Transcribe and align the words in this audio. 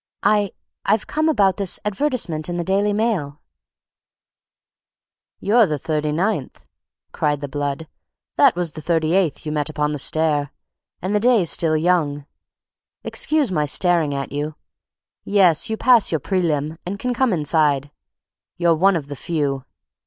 "I—I've 0.23 1.05
come 1.05 1.29
about 1.29 1.59
his 1.59 1.79
advertisement 1.85 2.49
in 2.49 2.57
the 2.57 2.63
Daily 2.63 2.91
Mail." 2.91 3.39
"You're 5.39 5.67
the 5.67 5.77
thirty 5.77 6.11
ninth," 6.11 6.65
cried 7.11 7.39
the 7.39 7.47
blood; 7.47 7.87
"that 8.35 8.55
was 8.55 8.71
the 8.71 8.81
thirty 8.81 9.13
eighth 9.13 9.45
you 9.45 9.51
met 9.51 9.69
upon 9.69 9.91
the 9.91 9.99
stairs, 9.99 10.47
and 11.03 11.13
the 11.13 11.19
day's 11.19 11.51
still 11.51 11.77
young. 11.77 12.25
Excuse 13.03 13.51
my 13.51 13.65
staring 13.65 14.15
at 14.15 14.31
you. 14.31 14.55
Yes, 15.23 15.69
you 15.69 15.77
pass 15.77 16.11
your 16.11 16.19
prelim., 16.19 16.79
and 16.83 16.97
can 16.97 17.13
come 17.13 17.31
inside; 17.31 17.91
you're 18.57 18.73
one 18.73 18.95
of 18.95 19.05
the 19.05 19.15
few. 19.15 19.65